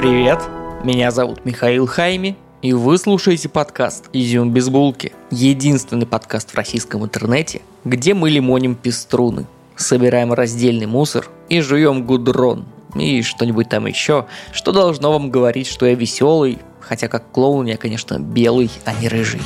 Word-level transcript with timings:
Привет, 0.00 0.40
меня 0.82 1.10
зовут 1.10 1.44
Михаил 1.44 1.86
Хайми, 1.86 2.34
и 2.62 2.72
вы 2.72 2.96
слушаете 2.96 3.50
подкаст 3.50 4.06
«Изюм 4.14 4.50
без 4.50 4.70
булки». 4.70 5.12
Единственный 5.30 6.06
подкаст 6.06 6.52
в 6.52 6.54
российском 6.54 7.04
интернете, 7.04 7.60
где 7.84 8.14
мы 8.14 8.30
лимоним 8.30 8.76
пеструны, 8.76 9.44
собираем 9.76 10.32
раздельный 10.32 10.86
мусор 10.86 11.28
и 11.50 11.60
жуем 11.60 12.06
гудрон, 12.06 12.64
и 12.94 13.20
что-нибудь 13.20 13.68
там 13.68 13.84
еще, 13.84 14.26
что 14.52 14.72
должно 14.72 15.12
вам 15.12 15.30
говорить, 15.30 15.66
что 15.66 15.84
я 15.84 15.94
веселый, 15.94 16.60
хотя 16.80 17.08
как 17.08 17.30
клоун 17.30 17.66
я, 17.66 17.76
конечно, 17.76 18.18
белый, 18.18 18.70
а 18.86 18.94
не 18.94 19.06
рыжий. 19.06 19.42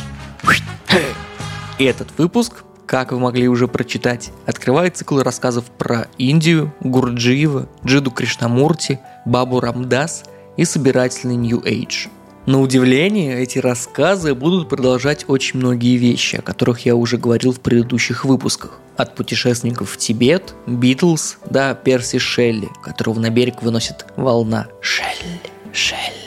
Этот 1.80 2.16
выпуск 2.16 2.62
как 2.86 3.12
вы 3.12 3.18
могли 3.18 3.48
уже 3.48 3.66
прочитать, 3.66 4.30
открывает 4.46 4.96
цикл 4.96 5.18
рассказов 5.18 5.64
про 5.64 6.06
Индию, 6.18 6.72
Гурджиева, 6.80 7.66
Джиду 7.84 8.10
Кришнамурти, 8.10 9.00
Бабу 9.24 9.58
Рамдас 9.58 10.22
и 10.56 10.64
собирательный 10.64 11.36
New 11.36 11.60
Age. 11.60 12.08
На 12.46 12.60
удивление, 12.60 13.42
эти 13.42 13.58
рассказы 13.58 14.34
будут 14.34 14.68
продолжать 14.68 15.24
очень 15.28 15.58
многие 15.58 15.96
вещи, 15.96 16.36
о 16.36 16.42
которых 16.42 16.80
я 16.84 16.94
уже 16.94 17.16
говорил 17.16 17.52
в 17.52 17.60
предыдущих 17.60 18.26
выпусках. 18.26 18.80
От 18.96 19.14
путешественников 19.14 19.90
в 19.90 19.96
Тибет, 19.96 20.54
Битлз 20.66 21.38
до 21.48 21.74
Перси 21.74 22.18
Шелли, 22.18 22.68
которого 22.82 23.18
на 23.18 23.30
берег 23.30 23.62
выносит 23.62 24.04
волна. 24.16 24.66
Шелли, 24.82 25.40
Шелли. 25.72 26.24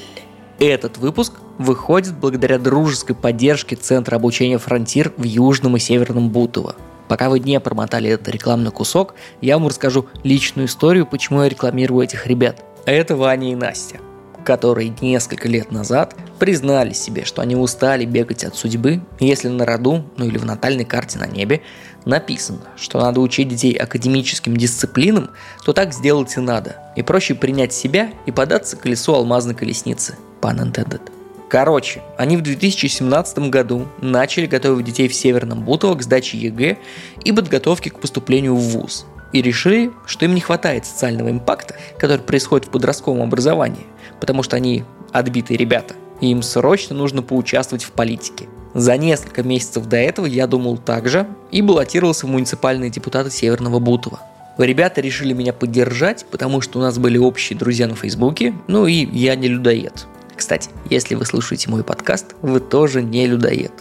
Этот 0.60 0.98
выпуск 0.98 1.34
выходит 1.60 2.18
благодаря 2.18 2.58
дружеской 2.58 3.16
поддержке 3.16 3.76
Центра 3.76 4.16
обучения 4.16 4.58
«Фронтир» 4.58 5.14
в 5.18 5.24
Южном 5.24 5.78
и 5.78 5.80
Северном 5.80 6.30
Бутово. 6.30 6.76
Пока 7.08 7.30
вы 7.30 7.40
не 7.40 7.60
промотали 7.60 8.10
этот 8.10 8.30
рекламный 8.30 8.72
кусок, 8.72 9.14
я 9.40 9.58
вам 9.58 9.68
расскажу 9.68 10.08
личную 10.24 10.68
историю, 10.68 11.06
почему 11.06 11.44
я 11.44 11.50
рекламирую 11.50 12.04
этих 12.04 12.26
ребят. 12.26 12.64
Это 12.86 13.16
Ваня 13.16 13.52
и 13.52 13.56
Настя, 13.56 14.00
которые 14.48 14.94
несколько 15.02 15.50
лет 15.50 15.74
назад 15.74 16.16
признали 16.40 16.94
себе, 16.94 17.26
что 17.26 17.42
они 17.42 17.58
устали 17.58 18.06
бегать 18.06 18.46
от 18.46 18.56
судьбы, 18.56 19.02
если 19.20 19.50
на 19.50 19.66
роду, 19.66 20.06
ну 20.16 20.26
или 20.26 20.38
в 20.38 20.46
натальной 20.46 20.86
карте 20.86 21.20
на 21.20 21.28
небе, 21.28 21.64
написано, 22.06 22.62
что 22.78 23.02
надо 23.02 23.20
учить 23.20 23.50
детей 23.50 23.74
академическим 23.74 24.56
дисциплинам, 24.56 25.32
то 25.66 25.74
так 25.74 25.94
сделать 25.94 26.38
и 26.38 26.40
надо. 26.40 26.78
И 26.96 27.02
проще 27.02 27.36
принять 27.36 27.74
себя 27.74 28.12
и 28.26 28.32
поддаться 28.32 28.78
колесу 28.78 29.16
алмазной 29.16 29.54
колесницы– 29.54 30.16
Pun 30.42 30.64
intended. 30.64 31.02
Короче, 31.50 32.02
они 32.18 32.38
в 32.38 32.42
2017 32.42 33.50
году 33.50 33.86
начали 34.00 34.46
готовить 34.46 34.86
детей 34.86 35.10
в 35.10 35.14
Северном 35.14 35.66
Бутово 35.66 35.96
к 35.96 36.04
сдаче 36.04 36.38
ЕГЭ 36.38 36.78
и 37.26 37.34
подготовке 37.34 37.90
к 37.90 38.00
поступлению 38.00 38.56
в 38.56 38.62
ВУЗ. 38.62 39.08
И 39.34 39.42
решили, 39.42 39.92
что 40.06 40.24
им 40.24 40.36
не 40.36 40.40
хватает 40.40 40.86
социального 40.86 41.30
импакта, 41.30 41.76
который 42.00 42.22
происходит 42.22 42.68
в 42.68 42.72
подростковом 42.72 43.24
образовании, 43.24 43.86
потому 44.20 44.44
что 44.44 44.56
они 44.56 44.84
отбитые 45.12 45.58
ребята, 45.58 45.96
и 46.22 46.32
им 46.32 46.42
срочно 46.42 46.96
нужно 46.96 47.22
поучаствовать 47.22 47.84
в 47.84 47.92
политике. 47.92 48.46
За 48.74 48.98
несколько 48.98 49.44
месяцев 49.44 49.86
до 49.88 49.98
этого 49.98 50.26
я 50.26 50.46
думал 50.46 50.78
так 50.78 51.08
же 51.08 51.28
и 51.52 51.62
баллотировался 51.62 52.28
в 52.28 52.30
муниципальные 52.30 52.90
депутаты 52.90 53.32
Северного 53.32 53.80
Бутова. 53.80 54.20
Ребята 54.58 55.02
решили 55.02 55.34
меня 55.34 55.54
поддержать, 55.54 56.26
потому 56.32 56.62
что 56.62 56.80
у 56.80 56.82
нас 56.82 56.98
были 56.98 57.18
общие 57.18 57.58
друзья 57.58 57.88
на 57.88 57.96
Фейсбуке, 57.96 58.54
ну 58.68 58.88
и 58.88 59.08
я 59.18 59.36
не 59.36 59.48
людоед. 59.48 60.08
Кстати, 60.36 60.70
если 60.90 61.16
вы 61.16 61.26
слушаете 61.26 61.70
мой 61.70 61.84
подкаст, 61.84 62.36
вы 62.42 62.60
тоже 62.60 63.02
не 63.02 63.26
людоед. 63.28 63.72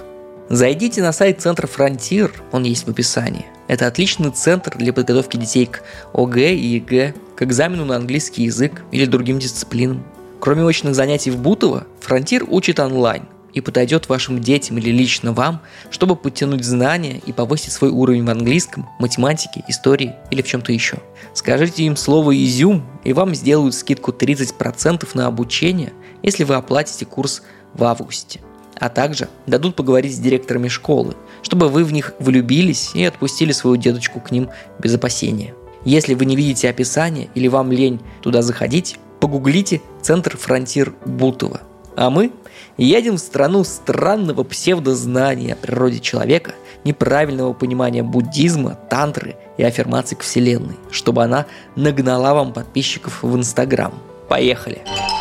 Зайдите 0.49 1.03
на 1.03 1.13
сайт 1.13 1.41
Центра 1.41 1.67
Фронтир, 1.67 2.33
он 2.53 2.63
есть 2.63 2.87
в 2.87 2.91
описании. 2.91 3.47
Это 3.69 3.87
отличный 3.87 4.31
центр 4.31 4.77
для 4.77 4.93
подготовки 4.93 5.37
детей 5.37 5.67
к 5.67 5.83
ОГЭ 6.13 6.55
и 6.55 6.67
ЕГЭ, 6.77 7.15
к 7.35 7.43
экзамену 7.43 7.85
на 7.85 7.97
английский 7.97 8.45
язык 8.45 8.83
или 8.93 9.07
другим 9.07 9.39
дисциплинам. 9.39 10.05
Кроме 10.41 10.65
очных 10.65 10.95
занятий 10.95 11.31
в 11.31 11.39
Бутово, 11.39 11.87
Фронтир 12.01 12.45
учит 12.49 12.79
онлайн 12.79 13.25
и 13.53 13.61
подойдет 13.61 14.09
вашим 14.09 14.41
детям 14.41 14.77
или 14.79 14.91
лично 14.91 15.33
вам, 15.33 15.63
чтобы 15.91 16.15
подтянуть 16.15 16.65
знания 16.65 17.21
и 17.25 17.33
повысить 17.33 17.73
свой 17.73 17.91
уровень 17.91 18.25
в 18.25 18.31
английском, 18.31 18.89
математике, 18.99 19.65
истории 19.67 20.15
или 20.31 20.43
в 20.43 20.47
чем-то 20.47 20.73
еще. 20.73 20.99
Скажите 21.33 21.85
им 21.85 21.97
слово 21.97 22.37
«изюм», 22.45 22.85
и 23.03 23.13
вам 23.13 23.35
сделают 23.35 23.75
скидку 23.75 24.13
30% 24.13 25.09
на 25.15 25.27
обучение– 25.27 25.93
если 26.27 26.45
вы 26.45 26.57
оплатите 26.57 27.07
курс 27.07 27.43
в 27.73 27.85
августе. 27.85 28.41
А 28.79 28.91
также 28.91 29.29
дадут 29.47 29.75
поговорить 29.77 30.15
с 30.15 30.19
директорами 30.19 30.69
школы, 30.69 31.15
чтобы 31.41 31.69
вы 31.69 31.85
в 31.85 31.93
них 31.93 32.13
влюбились 32.19 32.91
и 32.95 33.05
отпустили 33.05 33.53
свою 33.53 33.77
дедочку 33.77 34.21
к 34.21 34.31
ним 34.31 34.51
без 34.79 34.95
опасения. 34.95 35.55
Если 35.85 36.15
вы 36.15 36.27
не 36.27 36.37
видите 36.37 36.69
описания 36.69 37.29
или 37.35 37.49
вам 37.49 37.71
лень 37.71 38.01
туда 38.21 38.43
заходить, 38.43 38.99
погуглите 39.21 39.81
Центр 40.03 40.37
Фронтир 40.37 40.95
Бутова. 41.05 41.61
А 41.97 42.11
мы 42.11 42.33
едем 42.77 43.17
в 43.17 43.21
страну 43.21 43.65
странного 43.65 44.45
псевдознания 44.45 45.55
о 45.55 45.57
природе 45.57 46.01
человека, 46.01 46.53
неправильного 46.85 47.53
понимания 47.53 48.03
буддизма, 48.03 48.79
тантры 48.91 49.37
и 49.57 49.63
аффирмаций 49.63 50.17
к 50.17 50.23
Вселенной, 50.23 50.77
чтобы 50.91 51.25
она 51.25 51.47
нагнала 51.75 52.35
вам 52.35 52.53
подписчиков 52.53 53.23
в 53.23 53.37
Инстаграм. 53.37 53.95
Поехали! 54.29 54.83
Поехали! 54.85 55.17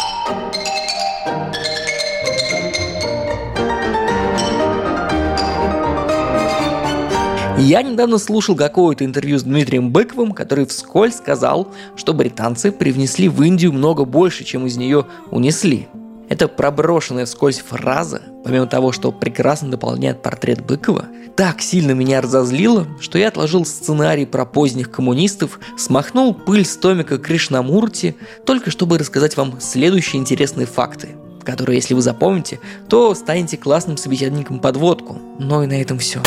Я 7.57 7.81
недавно 7.81 8.17
слушал 8.17 8.55
какое-то 8.55 9.05
интервью 9.05 9.39
с 9.39 9.43
Дмитрием 9.43 9.89
Быковым, 9.89 10.33
который 10.33 10.65
вскользь 10.65 11.15
сказал, 11.15 11.73
что 11.95 12.13
британцы 12.13 12.71
привнесли 12.71 13.29
в 13.29 13.41
Индию 13.41 13.71
много 13.71 14.03
больше, 14.03 14.43
чем 14.43 14.65
из 14.65 14.75
нее 14.75 15.05
унесли. 15.31 15.87
Эта 16.27 16.49
проброшенная 16.49 17.25
вскользь 17.25 17.59
фраза, 17.59 18.21
помимо 18.43 18.67
того, 18.67 18.91
что 18.91 19.13
прекрасно 19.13 19.71
дополняет 19.71 20.21
портрет 20.21 20.65
Быкова, 20.65 21.05
так 21.37 21.61
сильно 21.61 21.91
меня 21.91 22.19
разозлила, 22.19 22.87
что 22.99 23.17
я 23.17 23.29
отложил 23.29 23.65
сценарий 23.65 24.25
про 24.25 24.45
поздних 24.45 24.91
коммунистов, 24.91 25.59
смахнул 25.77 26.33
пыль 26.33 26.65
с 26.65 26.75
томика 26.75 27.17
Кришнамурти, 27.17 28.15
только 28.45 28.69
чтобы 28.69 28.97
рассказать 28.97 29.37
вам 29.37 29.61
следующие 29.61 30.19
интересные 30.19 30.67
факты, 30.67 31.09
которые, 31.43 31.77
если 31.77 31.93
вы 31.93 32.01
запомните, 32.01 32.59
то 32.89 33.15
станете 33.15 33.55
классным 33.55 33.95
собеседником 33.95 34.59
подводку. 34.59 35.17
Но 35.39 35.63
и 35.63 35.67
на 35.67 35.81
этом 35.81 35.99
все. 35.99 36.21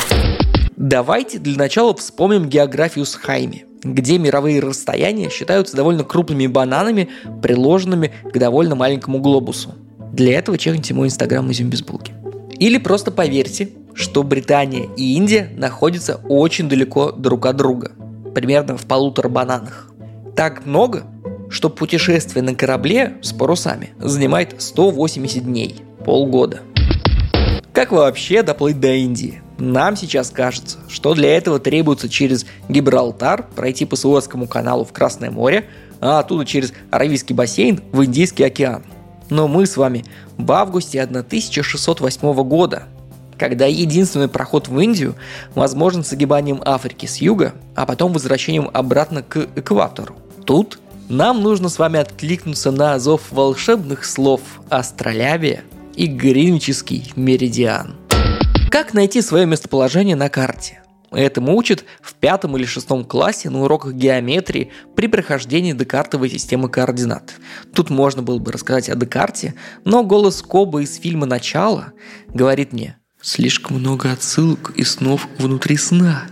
Давайте 0.79 1.41
для 1.41 1.57
начала 1.57 1.93
вспомним 1.93 2.49
географию 2.49 3.05
с 3.05 3.17
Хайми, 3.17 3.67
где 3.83 4.17
мировые 4.17 4.61
расстояния 4.61 5.29
считаются 5.29 5.75
довольно 5.75 6.05
крупными 6.05 6.47
бананами, 6.47 7.09
приложенными 7.43 8.13
к 8.33 8.39
довольно 8.39 8.77
маленькому 8.77 9.19
глобусу. 9.19 9.75
Для 10.13 10.39
этого 10.39 10.57
чекните 10.57 10.95
мой 10.95 11.09
инстаграм 11.09 11.51
изюм 11.51 11.69
без 11.69 11.83
булки. 11.83 12.13
Или 12.61 12.79
просто 12.79 13.11
поверьте, 13.11 13.71
что 13.93 14.23
Британия 14.23 14.89
и 14.97 15.17
Индия 15.17 15.51
находятся 15.57 16.21
очень 16.29 16.69
далеко 16.69 17.11
друг 17.11 17.47
от 17.47 17.57
друга, 17.57 17.91
примерно 18.33 18.77
в 18.77 18.87
полутора 18.87 19.29
бананах. 19.29 19.91
Так 20.37 20.65
много, 20.65 21.03
что 21.51 21.71
путешествие 21.71 22.45
на 22.45 22.55
корабле 22.55 23.17
с 23.21 23.33
парусами 23.33 23.95
занимает 23.99 24.55
180 24.63 25.45
дней, 25.45 25.75
полгода. 26.05 26.61
Как 27.73 27.91
вообще 27.91 28.45
доплыть 28.45 28.79
до 28.79 28.95
Индии? 28.95 29.43
Нам 29.59 29.97
сейчас 29.97 30.31
кажется, 30.31 30.79
что 30.89 31.15
для 31.15 31.37
этого 31.37 31.59
требуется 31.59 32.09
через 32.09 32.47
Гибралтар 32.69 33.47
пройти 33.57 33.85
по 33.85 33.97
Суэцкому 33.97 34.47
каналу 34.47 34.85
в 34.85 34.93
Красное 34.93 35.33
море, 35.33 35.67
а 36.01 36.21
оттуда 36.21 36.45
через 36.45 36.73
Аравийский 36.91 37.35
бассейн 37.35 37.81
в 37.91 38.05
Индийский 38.05 38.45
океан. 38.45 38.85
Но 39.31 39.49
мы 39.49 39.67
с 39.67 39.77
вами 39.77 40.05
в 40.37 40.51
августе 40.53 41.03
1608 41.03 42.43
года, 42.45 42.85
когда 43.37 43.67
единственный 43.67 44.29
проход 44.29 44.69
в 44.69 44.79
Индию 44.79 45.17
возможен 45.55 46.05
с 46.05 46.13
огибанием 46.13 46.63
Африки 46.65 47.07
с 47.07 47.17
юга, 47.17 47.53
а 47.75 47.85
потом 47.85 48.13
возвращением 48.13 48.71
обратно 48.73 49.23
к 49.23 49.49
экватору. 49.57 50.17
Тут 50.45 50.79
нам 51.09 51.43
нужно 51.43 51.69
с 51.69 51.79
вами 51.79 51.99
откликнуться 51.99 52.71
на 52.71 52.99
зов 52.99 53.23
волшебных 53.31 54.05
слов 54.05 54.41
«Астролябия» 54.69 55.63
и 55.95 56.07
«Гринвичский 56.07 57.13
меридиан». 57.17 57.98
Как 58.71 58.93
найти 58.93 59.23
свое 59.23 59.47
местоположение 59.47 60.15
на 60.15 60.29
карте? 60.29 60.83
Этому 61.11 61.57
учат 61.57 61.85
в 62.03 62.13
пятом 62.15 62.57
или 62.59 62.67
шестом 62.67 63.03
классе 63.03 63.49
на 63.49 63.63
уроках 63.63 63.95
геометрии 63.95 64.71
при 64.95 65.07
прохождении 65.07 65.73
декартовой 65.73 66.29
системы 66.29 66.69
координат. 66.69 67.33
Тут 67.75 67.89
можно 67.89 68.21
было 68.21 68.39
бы 68.39 68.53
рассказать 68.53 68.91
о 68.91 68.95
Декарте, 68.95 69.55
но 69.85 70.05
голос 70.05 70.43
Коба 70.43 70.83
из 70.83 70.97
фильма 70.99 71.25
«Начало» 71.25 71.95
говорит 72.29 72.75
мне 72.75 72.99
«Слишком 73.23 73.79
много 73.79 74.13
отсылок 74.13 74.73
и 74.77 74.85
снов 74.85 75.29
внутри 75.39 75.79
сна. 75.79 76.25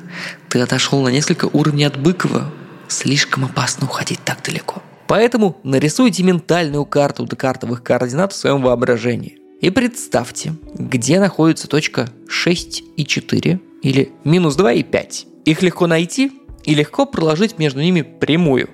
Ты 0.50 0.61
отошел 0.61 1.03
на 1.03 1.09
несколько 1.09 1.47
уровней 1.47 1.85
от 1.85 1.99
Быкова. 1.99 2.53
Слишком 2.87 3.47
опасно 3.47 3.87
уходить 3.87 4.21
так 4.25 4.43
далеко». 4.44 4.83
Поэтому 5.06 5.56
нарисуйте 5.62 6.23
ментальную 6.23 6.85
карту 6.85 7.25
декартовых 7.27 7.83
координат 7.83 8.35
в 8.35 8.37
своем 8.37 8.61
воображении– 8.61 9.38
и 9.61 9.70
представьте, 9.70 10.55
где 10.75 11.19
находится 11.19 11.69
точка 11.69 12.08
6 12.29 12.85
и 12.97 13.05
4 13.05 13.61
или 13.82 14.12
минус 14.25 14.56
2 14.56 14.73
и 14.75 14.82
5. 14.82 15.26
Их 15.47 15.62
легко 15.62 15.87
найти 15.87 16.32
и 16.64 16.75
легко 16.75 17.06
проложить 17.06 17.58
между 17.58 17.81
ними 17.81 18.03
прямую. 18.03 18.69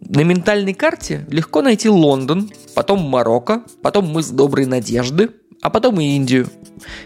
На 0.00 0.22
ментальной 0.22 0.74
карте 0.74 1.26
легко 1.30 1.62
найти 1.62 1.88
Лондон, 1.88 2.50
потом 2.74 3.00
Марокко, 3.00 3.64
потом 3.82 4.08
мыс 4.08 4.30
Доброй 4.30 4.66
Надежды, 4.66 5.30
а 5.60 5.70
потом 5.70 6.00
и 6.00 6.16
Индию. 6.16 6.48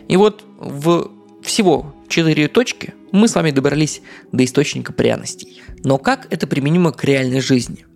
И 0.08 0.16
вот 0.16 0.44
в 0.58 1.10
всего 1.42 1.94
четыре 2.08 2.48
точки 2.48 2.94
мы 3.10 3.28
с 3.28 3.34
вами 3.34 3.50
добрались 3.50 4.02
до 4.30 4.44
источника 4.44 4.92
пряностей. 4.92 5.62
Но 5.84 5.98
как 5.98 6.26
это 6.30 6.46
применимо 6.46 6.92
к 6.92 7.04
реальной 7.04 7.40
жизни? 7.40 7.86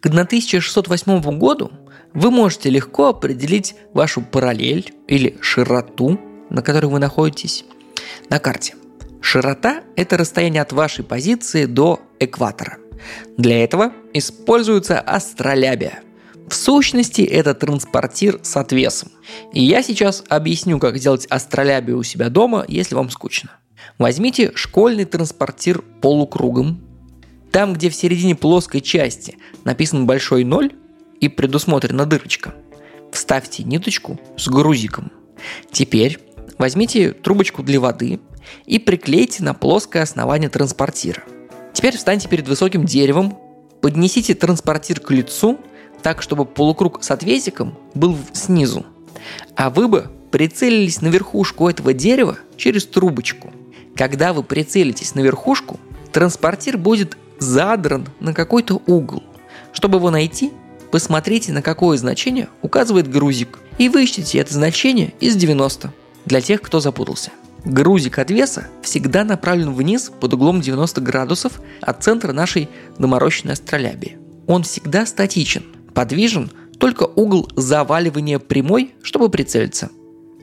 К 0.00 0.06
1608 0.06 1.38
году 1.38 1.72
вы 2.14 2.30
можете 2.30 2.70
легко 2.70 3.08
определить 3.08 3.74
вашу 3.94 4.20
параллель 4.22 4.92
или 5.08 5.38
широту, 5.40 6.20
на 6.50 6.62
которой 6.62 6.86
вы 6.86 6.98
находитесь, 6.98 7.64
на 8.28 8.38
карте. 8.38 8.74
Широта– 9.20 9.82
это 9.96 10.18
расстояние 10.18 10.62
от 10.62 10.72
вашей 10.72 11.04
позиции 11.04 11.66
до 11.66 12.00
экватора. 12.18 12.78
Для 13.36 13.62
этого 13.62 13.92
используется 14.12 15.00
астролябия. 15.00 16.02
В 16.48 16.54
сущности, 16.54 17.22
это 17.22 17.54
транспортир 17.54 18.40
с 18.42 18.56
отвесом. 18.56 19.10
И 19.52 19.62
я 19.62 19.82
сейчас 19.82 20.22
объясню, 20.28 20.78
как 20.78 20.98
сделать 20.98 21.26
астролябию 21.26 21.98
у 21.98 22.02
себя 22.02 22.28
дома, 22.28 22.64
если 22.68 22.94
вам 22.94 23.10
скучно. 23.10 23.52
Возьмите 23.98 24.52
школьный 24.54 25.04
транспортир 25.04 25.82
полукругом. 26.00 26.80
Там, 27.52 27.74
где 27.74 27.90
в 27.90 27.94
середине 27.94 28.34
плоской 28.34 28.80
части 28.80 29.38
написан 29.64 30.06
большой 30.06 30.44
ноль 30.44 30.72
и 31.22 31.28
предусмотрена 31.28 32.04
дырочка, 32.04 32.52
вставьте 33.12 33.62
ниточку 33.62 34.20
с 34.36 34.48
грузиком. 34.48 35.12
Теперь 35.70 36.18
возьмите 36.58 37.12
трубочку 37.12 37.62
для 37.62 37.80
воды 37.80 38.20
и 38.66 38.78
приклейте 38.80 39.44
на 39.44 39.54
плоское 39.54 40.02
основание 40.02 40.50
транспортира. 40.50 41.22
Теперь 41.72 41.96
встаньте 41.96 42.28
перед 42.28 42.48
высоким 42.48 42.84
деревом, 42.84 43.38
поднесите 43.80 44.34
транспортир 44.34 44.98
к 44.98 45.12
лицу, 45.12 45.60
так, 46.02 46.22
чтобы 46.22 46.44
полукруг 46.44 47.04
с 47.04 47.10
отвесиком 47.12 47.78
был 47.94 48.18
снизу. 48.32 48.84
А 49.54 49.70
вы 49.70 49.86
бы 49.86 50.10
прицелились 50.32 51.00
на 51.02 51.06
верхушку 51.06 51.68
этого 51.68 51.94
дерева 51.94 52.36
через 52.56 52.84
трубочку. 52.84 53.52
Когда 53.94 54.32
вы 54.32 54.42
прицелитесь 54.42 55.14
на 55.14 55.20
верхушку, 55.20 55.78
транспортир 56.10 56.78
будет 56.78 57.16
задран 57.38 58.08
на 58.18 58.34
какой-то 58.34 58.82
угол. 58.86 59.22
Чтобы 59.72 59.98
его 59.98 60.10
найти, 60.10 60.52
посмотрите, 60.92 61.52
на 61.52 61.62
какое 61.62 61.96
значение 61.96 62.48
указывает 62.60 63.10
грузик, 63.10 63.58
и 63.78 63.88
выищите 63.88 64.38
это 64.38 64.52
значение 64.52 65.14
из 65.18 65.34
90 65.34 65.92
для 66.26 66.40
тех, 66.40 66.60
кто 66.60 66.78
запутался. 66.78 67.32
Грузик 67.64 68.18
от 68.18 68.30
веса 68.30 68.68
всегда 68.82 69.24
направлен 69.24 69.72
вниз 69.72 70.12
под 70.20 70.34
углом 70.34 70.60
90 70.60 71.00
градусов 71.00 71.60
от 71.80 72.04
центра 72.04 72.32
нашей 72.32 72.68
доморощенной 72.98 73.54
астролябии. 73.54 74.18
Он 74.46 74.64
всегда 74.64 75.06
статичен, 75.06 75.64
подвижен 75.94 76.50
только 76.78 77.04
угол 77.04 77.48
заваливания 77.56 78.38
прямой, 78.38 78.94
чтобы 79.02 79.30
прицелиться. 79.30 79.90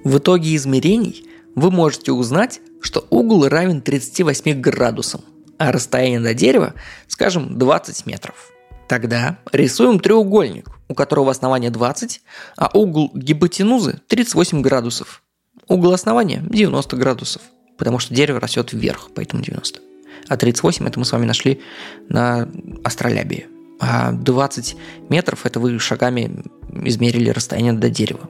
В 0.04 0.18
итоге 0.18 0.56
измерений 0.56 1.26
вы 1.56 1.70
можете 1.72 2.12
узнать, 2.12 2.62
что 2.82 3.06
угол 3.10 3.48
равен 3.48 3.82
38 3.82 4.60
градусам, 4.62 5.22
а 5.58 5.72
расстояние 5.72 6.22
до 6.22 6.34
дерева, 6.34 6.74
скажем, 7.08 7.60
20 7.60 8.06
метров. 8.06 8.52
Тогда 8.90 9.38
рисуем 9.52 10.00
треугольник, 10.00 10.68
у 10.88 10.96
которого 10.96 11.30
основание 11.30 11.70
20, 11.70 12.22
а 12.58 12.72
угол 12.74 13.12
гипотенузы 13.14 14.02
38 14.08 14.62
градусов. 14.64 15.22
Угол 15.68 15.94
основания 15.94 16.44
90 16.50 16.98
градусов, 16.98 17.44
потому 17.78 18.00
что 18.00 18.16
дерево 18.16 18.40
растет 18.40 18.74
вверх, 18.74 19.12
поэтому 19.14 19.44
90. 19.44 19.80
А 20.28 20.38
38 20.38 20.88
это 20.88 20.98
мы 20.98 21.06
с 21.06 21.12
вами 21.12 21.26
нашли 21.26 21.62
на 22.10 22.50
астролябии. 22.84 23.46
А 23.80 24.12
20 24.12 24.76
метров 25.10 25.46
это 25.46 25.60
вы 25.60 25.78
шагами 25.78 26.44
измерили 26.84 27.30
расстояние 27.30 27.74
до 27.74 27.92
дерева. 27.92 28.28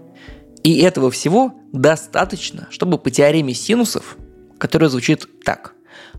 И 0.66 0.80
этого 0.80 1.10
всего 1.10 1.56
достаточно, 1.72 2.68
чтобы 2.70 2.98
по 2.98 3.10
теореме 3.10 3.54
синусов, 3.54 4.18
которая 4.58 4.90
звучит 4.90 5.26
так. 5.46 5.74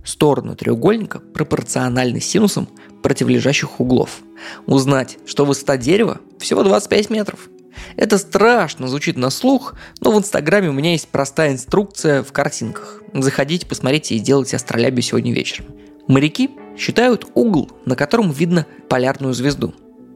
Стороны 0.04 0.54
треугольника 0.54 1.20
пропорциональны 1.20 2.20
синусам 2.20 2.68
противолежащих 3.02 3.80
углов. 3.80 4.20
Узнать, 4.66 5.18
что 5.26 5.44
высота 5.44 5.76
дерева 5.76 6.20
всего 6.38 6.62
25 6.62 7.10
метров– 7.10 7.48
это 7.96 8.18
страшно 8.18 8.88
звучит 8.88 9.16
на 9.16 9.30
слух, 9.30 9.74
но 10.00 10.12
в 10.12 10.18
Инстаграме 10.18 10.68
у 10.68 10.72
меня 10.72 10.92
есть 10.92 11.08
простая 11.08 11.52
инструкция 11.52 12.22
в 12.22 12.32
картинках. 12.32 13.02
Заходите, 13.14 13.66
посмотрите 13.66 14.14
и 14.14 14.18
сделайте 14.18 14.56
астролябию 14.56 15.02
сегодня 15.02 15.32
вечером. 15.32 15.66
Моряки 16.06 16.50
считают 16.76 17.26
угол, 17.34 17.70
на 17.84 17.96
котором 17.96 18.30
видно 18.30 18.66
полярную 18.88 19.34
звезду. 19.34 19.74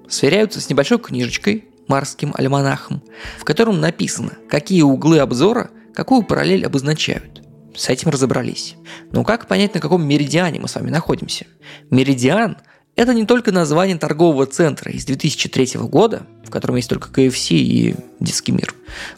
Сверяются 0.08 0.60
с 0.60 0.68
небольшой 0.68 0.98
книжечкой, 0.98 1.64
морским 1.86 2.32
альманахом, 2.36 3.02
в 3.38 3.44
котором 3.44 3.80
написано, 3.80 4.32
какие 4.48 4.82
углы 4.82 5.18
обзора 5.18 5.70
какую 5.94 6.24
параллель 6.24 6.66
обозначают. 6.66 7.43
С 7.74 7.88
этим 7.88 8.10
разобрались. 8.10 8.76
Но 9.10 9.24
как 9.24 9.48
понять, 9.48 9.74
на 9.74 9.80
каком 9.80 10.06
меридиане 10.06 10.60
мы 10.60 10.68
с 10.68 10.74
вами 10.76 10.90
находимся? 10.90 11.46
Меридиан– 11.90 12.56
это 12.96 13.12
не 13.12 13.26
только 13.26 13.50
название 13.50 13.98
торгового 13.98 14.46
центра 14.46 14.92
из 14.92 15.04
2003 15.04 15.80
года, 15.80 16.26
в 16.44 16.50
котором 16.50 16.76
есть 16.76 16.88
только 16.88 17.08
KFC 17.08 17.54
и 17.56 17.96
детский 18.20 18.52
мир, 18.52 18.74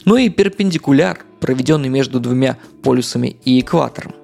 но 0.06 0.17
и 0.17 0.31
перпендикуляр, 0.31 1.25
проведенный 1.41 1.91
между 1.91 2.19
двумя 2.19 2.56
полюсами 2.82 3.37
и 3.44 3.61
экватором. 3.61 4.14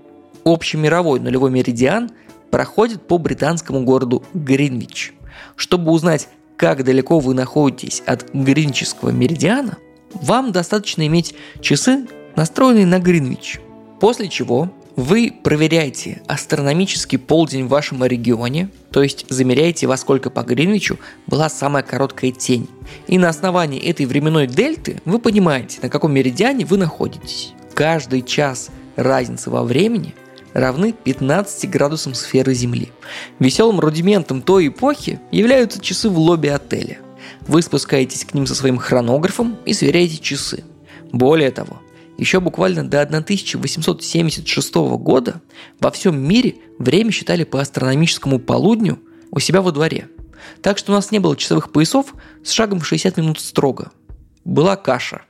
Общемировой 0.44 1.20
нулевой 1.20 1.50
меридиан 1.50 2.10
проходит 2.50 3.06
по 3.06 3.18
британскому 3.18 3.84
городу 3.84 4.24
Гринвич. 4.32 5.12
Чтобы 5.56 5.92
узнать, 5.92 6.28
как 6.56 6.84
далеко 6.84 7.18
вы 7.18 7.34
находитесь 7.34 8.02
от 8.06 8.32
гринческого 8.32 9.10
меридиана, 9.10 9.76
вам 10.14 10.52
достаточно 10.52 11.06
иметь 11.06 11.34
часы, 11.60 12.06
настроенные 12.36 12.86
на 12.86 12.98
Гринвич. 12.98 13.60
После 14.02 14.28
чего 14.28 14.68
вы 14.96 15.32
проверяете 15.44 16.22
астрономический 16.26 17.18
полдень 17.18 17.66
в 17.66 17.68
вашем 17.68 18.04
регионе, 18.04 18.68
то 18.90 19.00
есть 19.00 19.26
замеряете, 19.28 19.86
во 19.86 19.96
сколько 19.96 20.28
по 20.28 20.42
Гринвичу 20.42 20.98
была 21.28 21.48
самая 21.48 21.84
короткая 21.84 22.32
тень. 22.32 22.68
И 23.06 23.16
на 23.16 23.28
основании 23.28 23.80
этой 23.80 24.06
временной 24.06 24.48
дельты 24.48 25.00
вы 25.04 25.20
понимаете, 25.20 25.78
на 25.82 25.88
каком 25.88 26.12
меридиане 26.12 26.64
вы 26.64 26.78
находитесь. 26.78 27.52
Каждый 27.74 28.22
час 28.22 28.70
разницы 28.96 29.50
во 29.50 29.62
времени 29.62 30.16
равны 30.52 30.92
15 30.92 31.70
градусам 31.70 32.14
сферы 32.14 32.54
Земли. 32.54 32.90
Веселым 33.38 33.78
рудиментом 33.78 34.42
той 34.42 34.66
эпохи 34.66 35.20
являются 35.30 35.80
часы 35.80 36.10
в 36.10 36.18
лобби 36.18 36.48
отеля. 36.48 36.98
Вы 37.42 37.62
спускаетесь 37.62 38.24
к 38.24 38.34
ним 38.34 38.48
со 38.48 38.56
своим 38.56 38.78
хронографом 38.78 39.58
и 39.64 39.72
сверяете 39.72 40.18
часы. 40.18 40.64
Более 41.12 41.52
того, 41.52 41.78
еще 42.18 42.40
буквально 42.40 42.88
до 42.88 43.02
1876 43.02 44.74
года 44.74 45.40
во 45.80 45.90
всем 45.90 46.20
мире 46.20 46.56
время 46.78 47.10
считали 47.10 47.44
по 47.44 47.60
астрономическому 47.60 48.38
полудню 48.38 49.00
у 49.30 49.38
себя 49.40 49.62
во 49.62 49.72
дворе. 49.72 50.08
Так 50.60 50.78
что 50.78 50.92
у 50.92 50.94
нас 50.94 51.10
не 51.10 51.18
было 51.18 51.36
часовых 51.36 51.72
поясов 51.72 52.14
с 52.44 52.50
шагом 52.50 52.80
в 52.80 52.86
60 52.86 53.16
минут 53.16 53.40
строго. 53.40 53.92
Была 54.44 54.76
каша. 54.76 55.22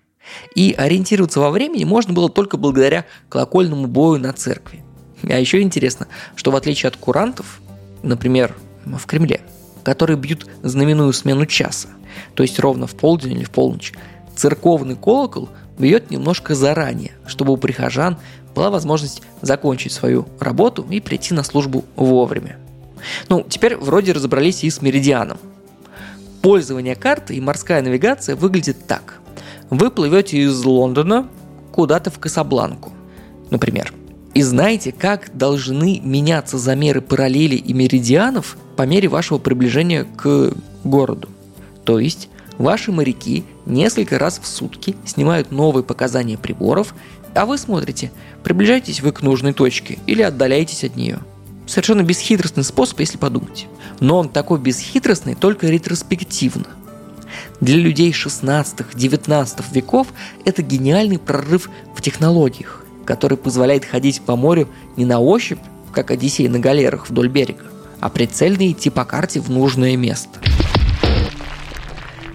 И 0.54 0.72
ориентироваться 0.76 1.40
во 1.40 1.50
времени 1.50 1.84
можно 1.84 2.12
было 2.12 2.28
только 2.28 2.56
благодаря 2.56 3.06
колокольному 3.28 3.86
бою 3.86 4.20
на 4.20 4.32
церкви. 4.32 4.84
А 5.24 5.38
еще 5.38 5.60
интересно, 5.60 6.08
что 6.36 6.50
в 6.50 6.56
отличие 6.56 6.88
от 6.88 6.96
курантов, 6.96 7.60
например, 8.02 8.56
в 8.84 9.04
Кремле, 9.06 9.40
которые 9.84 10.16
бьют 10.16 10.46
знаменную 10.62 11.12
смену 11.12 11.46
часа, 11.46 11.88
то 12.34 12.42
есть 12.42 12.58
ровно 12.58 12.86
в 12.86 12.94
полдень 12.94 13.32
или 13.32 13.44
в 13.44 13.50
полночь, 13.50 13.92
церковный 14.36 14.96
колокол– 14.96 15.48
бьет 15.78 16.10
немножко 16.10 16.54
заранее, 16.54 17.12
чтобы 17.26 17.52
у 17.52 17.56
прихожан 17.56 18.16
была 18.54 18.70
возможность 18.70 19.22
закончить 19.40 19.92
свою 19.92 20.26
работу 20.40 20.86
и 20.90 21.00
прийти 21.00 21.34
на 21.34 21.42
службу 21.42 21.84
вовремя. 21.96 22.58
Ну, 23.28 23.44
теперь 23.48 23.76
вроде 23.76 24.12
разобрались 24.12 24.62
и 24.64 24.70
с 24.70 24.82
меридианом. 24.82 25.38
Пользование 26.40 26.94
карты 26.94 27.36
и 27.36 27.40
морская 27.40 27.82
навигация 27.82 28.36
выглядит 28.36 28.86
так. 28.86 29.20
Вы 29.70 29.90
плывете 29.90 30.38
из 30.38 30.62
Лондона 30.64 31.28
куда-то 31.72 32.10
в 32.10 32.18
Касабланку, 32.18 32.92
например, 33.50 33.92
и 34.34 34.42
знаете, 34.42 34.92
как 34.92 35.36
должны 35.36 36.00
меняться 36.00 36.58
замеры 36.58 37.00
параллели 37.00 37.56
и 37.56 37.72
меридианов 37.72 38.56
по 38.76 38.82
мере 38.82 39.08
вашего 39.08 39.38
приближения 39.38 40.04
к 40.04 40.52
городу. 40.84 41.28
То 41.84 41.98
есть 41.98 42.28
Ваши 42.58 42.92
моряки 42.92 43.44
несколько 43.66 44.18
раз 44.18 44.40
в 44.42 44.46
сутки 44.46 44.96
снимают 45.04 45.50
новые 45.50 45.84
показания 45.84 46.38
приборов, 46.38 46.94
а 47.34 47.46
вы 47.46 47.58
смотрите, 47.58 48.12
приближаетесь 48.42 49.00
вы 49.00 49.12
к 49.12 49.22
нужной 49.22 49.52
точке 49.52 49.98
или 50.06 50.22
отдаляетесь 50.22 50.84
от 50.84 50.96
нее. 50.96 51.20
Совершенно 51.66 52.02
бесхитростный 52.02 52.64
способ, 52.64 53.00
если 53.00 53.16
подумать. 53.16 53.66
Но 54.00 54.18
он 54.18 54.28
такой 54.28 54.58
бесхитростный 54.58 55.34
только 55.34 55.68
ретроспективно. 55.68 56.66
Для 57.60 57.76
людей 57.76 58.10
16-19 58.10 59.64
веков 59.72 60.08
это 60.44 60.62
гениальный 60.62 61.18
прорыв 61.18 61.70
в 61.94 62.02
технологиях, 62.02 62.84
который 63.06 63.38
позволяет 63.38 63.84
ходить 63.84 64.20
по 64.22 64.36
морю 64.36 64.68
не 64.96 65.04
на 65.04 65.20
ощупь, 65.20 65.60
как 65.92 66.10
Одиссей 66.10 66.48
на 66.48 66.58
галерах 66.58 67.08
вдоль 67.08 67.28
берега, 67.28 67.64
а 68.00 68.08
прицельно 68.08 68.70
идти 68.70 68.90
по 68.90 69.04
карте 69.04 69.40
в 69.40 69.50
нужное 69.50 69.96
место– 69.96 70.40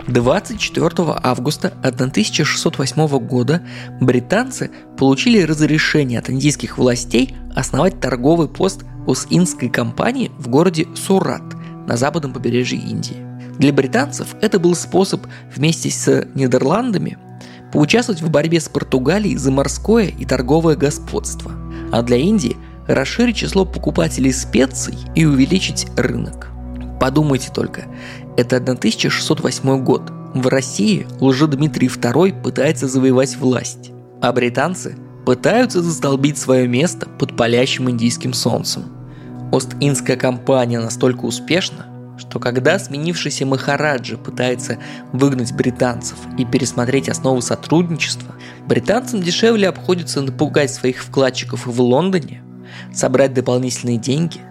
24 0.08 1.20
августа 1.22 1.74
1608 1.84 3.20
года 3.20 3.62
британцы 4.00 4.72
получили 4.98 5.42
разрешение 5.42 6.20
от 6.20 6.30
индийских 6.30 6.78
властей 6.78 7.36
основать 7.56 8.00
торговый 8.00 8.48
пост 8.48 8.86
Ос-Индской 9.06 9.70
компании 9.70 10.32
в 10.38 10.48
городе 10.48 10.88
Сурат 10.96 11.44
на 11.88 11.98
западном 11.98 12.32
побережье 12.34 12.80
Индии. 12.80 13.18
Для 13.60 13.74
британцев 13.74 14.36
это 14.42 14.60
был 14.60 14.76
способ 14.76 15.26
вместе 15.54 15.90
с 15.90 16.26
Нидерландами 16.36 17.18
поучаствовать 17.74 18.22
в 18.22 18.30
борьбе 18.30 18.62
с 18.62 18.70
Португалией 18.70 19.36
за 19.36 19.52
морское 19.52 20.08
и 20.08 20.26
торговое 20.26 20.78
господство, 20.78 21.52
а 21.92 22.02
для 22.02 22.18
Индии 22.18 22.56
расширить 22.88 23.36
число 23.36 23.66
покупателей 23.66 24.32
специй 24.32 24.98
и 25.16 25.26
увеличить 25.26 25.88
рынок. 25.98 26.48
Подумайте 27.00 27.52
только, 27.54 27.86
это 28.38 28.58
1608 28.58 29.84
год. 29.84 30.14
В 30.34 30.48
России 30.48 31.08
Лжедмитрий 31.20 31.88
II 31.88 32.44
пытается 32.44 32.88
завоевать 32.88 33.36
власть, 33.36 33.92
а 34.22 34.32
британцы 34.32 34.96
пытаются 35.26 35.82
застолбить 35.82 36.38
свое 36.38 36.68
место 36.68 37.10
под 37.10 37.36
палящим 37.36 37.90
индийским 37.90 38.34
солнцем. 38.34 38.84
Ост-Индская 39.52 40.18
компания 40.18 40.80
настолько 40.80 41.26
успешна, 41.26 41.88
что 42.20 42.40
когда 42.40 42.78
сменившийся 42.78 43.46
Махараджа 43.46 44.18
пытается 44.18 44.78
выгнать 45.14 45.54
британцев 45.54 46.18
и 46.38 46.46
пересмотреть 46.46 47.10
основы 47.10 47.42
сотрудничества, 47.42 48.36
британцам 48.68 49.22
дешевле 49.22 49.68
обходится 49.68 50.22
напугать 50.22 50.72
своих 50.72 51.04
вкладчиков 51.04 51.66
в 51.66 51.82
Лондоне, 51.82 52.44
собрать 52.94 53.34
дополнительные 53.34 53.98
деньги, 53.98 54.42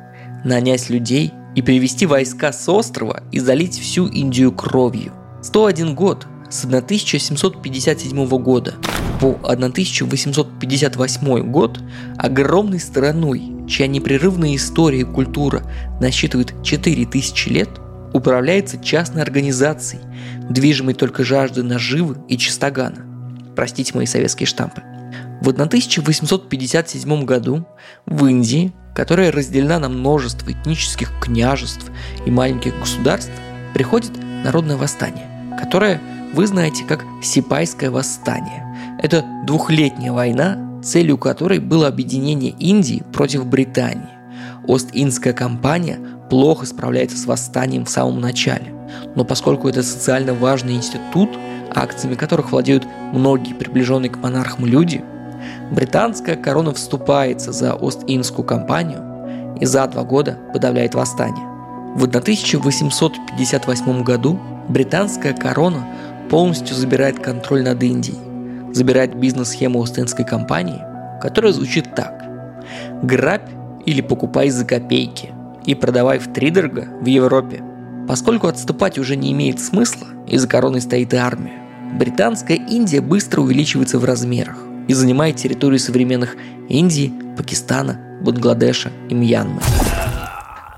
нанять 0.45 0.91
людей– 0.91 1.33
и 1.57 1.63
привести 1.63 2.07
войска 2.07 2.53
с 2.53 2.69
острова 2.69 3.25
и 3.33 3.41
залить 3.41 3.77
всю 3.77 4.07
Индию 4.07 4.53
кровью. 4.53 5.13
101 5.43 5.97
год 5.97 6.29
с 6.49 6.65
1757 6.65 8.29
года 8.39 8.77
по 9.21 9.37
1858 9.43 11.51
год 11.51 11.81
огромной 12.19 12.79
страной, 12.79 13.43
чья 13.67 13.89
непрерывная 13.89 14.55
история 14.55 15.01
и 15.01 15.05
культура 15.05 15.65
насчитывает 16.01 16.55
4000 16.63 17.49
лет, 17.49 17.71
управляется 18.13 18.79
частной 18.79 19.23
организацией, 19.23 20.03
движимой 20.49 20.95
только 20.95 21.25
жаждой 21.25 21.65
наживы 21.65 22.19
и 22.29 22.37
чистогана. 22.37 23.05
Простите 23.57 23.93
мои 23.95 24.07
советские 24.07 24.47
штампы. 24.47 24.83
В 25.41 25.49
1857 25.49 27.25
году 27.25 27.67
в 28.07 28.27
Индии 28.27 28.73
которая 28.97 29.31
разделена 29.31 29.79
на 29.79 29.91
множество 29.91 30.51
этнических 30.51 31.13
княжеств 31.21 31.91
и 32.25 32.31
маленьких 32.31 32.77
государств, 32.81 33.31
приходит 33.75 34.13
народное 34.43 34.79
восстание, 34.79 35.29
которое 35.59 36.01
вы 36.33 36.47
знаете 36.47 36.83
как 36.85 37.05
Сипайское 37.23 37.91
восстание. 37.91 38.65
Это 39.03 39.23
двухлетняя 39.47 40.13
война, 40.13 40.81
целью 40.83 41.19
которой 41.19 41.59
было 41.59 41.89
объединение 41.89 42.53
Индии 42.59 43.03
против 43.13 43.45
Британии. 43.45 44.09
Ост-Индская 44.67 45.35
компания 45.35 45.99
плохо 46.31 46.65
справляется 46.65 47.19
с 47.19 47.27
восстанием 47.27 47.85
в 47.85 47.91
самом 47.91 48.21
начале, 48.21 48.73
но 49.15 49.27
поскольку 49.27 49.69
это 49.69 49.83
социально 49.83 50.33
важный 50.33 50.75
институт, 50.75 51.29
акциями 51.75 52.15
которых 52.15 52.51
владеют 52.51 52.87
многие 53.13 53.53
приближенные 53.53 54.09
к 54.09 54.17
монархам 54.17 54.65
люди– 54.65 55.05
британская 55.71 56.37
корона 56.37 56.73
вступается 56.73 57.53
за 57.53 57.75
Ост-Индскую 57.75 58.47
компанию 58.47 59.57
и 59.61 59.67
за 59.67 59.87
два 59.87 60.05
года 60.05 60.39
подавляет 60.53 60.95
восстание. 60.95 61.45
В 61.97 62.05
1858 62.05 64.03
году 64.03 64.39
британская 64.69 65.33
корона 65.33 65.87
полностью 66.31 66.77
забирает 66.77 67.19
контроль 67.19 67.63
над 67.63 67.83
Индией, 67.83 68.19
забирает 68.75 69.15
бизнес-схему 69.17 69.79
Ост-Индской 69.81 70.25
компании, 70.25 70.83
которая 71.21 71.53
звучит 71.53 71.95
так. 71.95 72.23
Грабь 73.03 73.49
или 73.87 74.01
покупай 74.03 74.51
за 74.51 74.65
копейки 74.65 75.33
и 75.65 75.75
продавай 75.75 76.19
в 76.19 76.33
тридорога 76.33 76.89
в 77.01 77.07
Европе. 77.07 77.63
Поскольку 78.07 78.47
отступать 78.47 78.99
уже 78.99 79.17
не 79.17 79.33
имеет 79.33 79.59
смысла, 79.59 80.07
и 80.29 80.37
за 80.37 80.47
короной 80.47 80.81
стоит 80.81 81.15
армия, 81.15 81.63
британская 81.99 82.57
Индия 82.57 83.01
быстро 83.01 83.41
увеличивается 83.41 83.99
в 83.99 84.05
размерах 84.05 84.59
и 84.89 84.95
занимает 84.95 85.37
территорию 85.37 85.79
современных 85.79 86.37
Индии, 86.69 87.13
Пакистана, 87.37 88.19
Бангладеша 88.23 88.91
и 89.09 89.15
Мьянмы. 89.15 89.61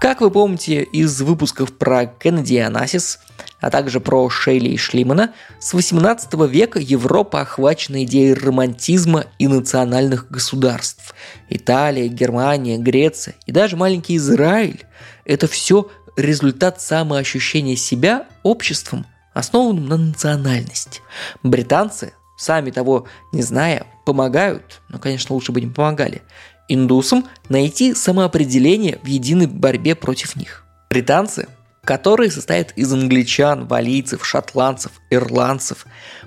Как 0.00 0.20
вы 0.20 0.30
помните 0.30 0.82
из 0.84 1.20
выпусков 1.20 1.76
про 1.76 2.06
Кеннеди 2.06 2.54
и 2.54 2.58
Анасис, 2.58 3.18
а 3.60 3.68
также 3.70 3.98
про 3.98 4.30
Шейли 4.30 4.68
и 4.68 4.76
Шлимана, 4.76 5.32
с 5.58 5.74
18 5.74 6.34
века 6.48 6.78
Европа 6.78 7.40
охвачена 7.40 8.04
идеей 8.04 8.34
романтизма 8.34 9.24
и 9.40 9.48
национальных 9.48 10.30
государств. 10.30 11.14
Италия, 11.48 12.06
Германия, 12.06 12.78
Греция 12.78 13.34
и 13.46 13.52
даже 13.52 13.76
маленький 13.76 14.16
Израиль– 14.16 14.84
это 15.24 15.48
все 15.48 15.90
результат 16.16 16.80
самоощущения 16.80 17.76
себя 17.76 18.26
обществом, 18.44 19.04
основанным 19.34 19.86
на 19.86 19.96
национальности. 19.96 21.00
Британцы 21.42 22.12
сами 22.38 22.70
того 22.70 23.06
не 23.32 23.42
зная, 23.42 23.86
помогают, 24.06 24.80
но, 24.88 24.98
конечно, 24.98 25.34
лучше 25.34 25.52
бы 25.52 25.60
не 25.60 25.66
помогали, 25.66 26.22
индусам 26.68 27.26
найти 27.48 27.92
самоопределение 27.94 28.98
в 29.02 29.06
единой 29.06 29.46
борьбе 29.46 29.94
против 29.94 30.36
них. 30.36 30.64
Британцы, 30.88 31.48
которые 31.84 32.30
состоят 32.30 32.72
из 32.76 32.92
англичан, 32.92 33.66
валийцев, 33.66 34.24
шотландцев, 34.24 34.92
ирландцев, 35.10 35.84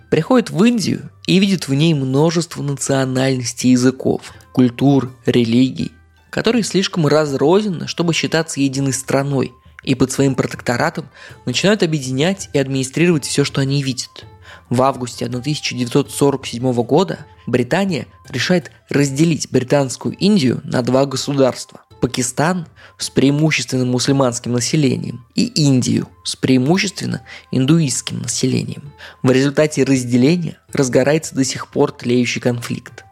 приходят 0.09 0.49
в 0.49 0.63
Индию 0.63 1.09
и 1.25 1.39
видят 1.39 1.67
в 1.67 1.73
ней 1.73 1.93
множество 1.93 2.61
национальностей 2.61 3.71
языков, 3.71 4.33
культур, 4.51 5.11
религий, 5.25 5.91
которые 6.29 6.63
слишком 6.63 7.07
разрознены, 7.07 7.87
чтобы 7.87 8.13
считаться 8.13 8.59
единой 8.59 8.93
страной, 8.93 9.53
и 9.83 9.95
под 9.95 10.11
своим 10.11 10.35
протекторатом 10.35 11.09
начинают 11.45 11.81
объединять 11.81 12.49
и 12.53 12.59
администрировать 12.59 13.25
все, 13.25 13.43
что 13.43 13.61
они 13.61 13.81
видят– 13.81 14.25
в 14.71 14.81
августе 14.81 15.25
1947 15.25 16.73
года 16.83 17.19
Британия 17.45 18.07
решает 18.29 18.71
разделить 18.89 19.51
британскую 19.51 20.15
Индию 20.15 20.61
на 20.63 20.81
два 20.81 21.05
государства. 21.05 21.81
Пакистан 21.99 22.65
с 22.97 23.09
преимущественно 23.09 23.85
мусульманским 23.85 24.53
населением 24.53 25.25
и 25.35 25.45
Индию 25.45 26.07
с 26.23 26.35
преимущественно 26.35 27.21
индуистским 27.51 28.19
населением. 28.19 28.93
В 29.21 29.29
результате 29.29 29.83
разделения 29.83 30.57
разгорается 30.73 31.35
до 31.35 31.43
сих 31.43 31.67
пор 31.67 31.91
тлеющий 31.91 32.41
конфликт. 32.41 33.03